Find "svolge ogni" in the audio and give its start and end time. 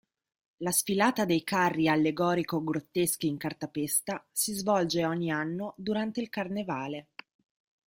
4.53-5.29